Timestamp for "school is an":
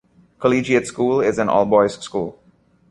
0.87-1.47